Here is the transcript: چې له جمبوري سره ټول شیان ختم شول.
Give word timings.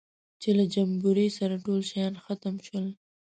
چې 0.41 0.49
له 0.57 0.63
جمبوري 0.73 1.27
سره 1.37 1.55
ټول 1.65 1.79
شیان 1.89 2.13
ختم 2.25 2.55
شول. 2.65 2.85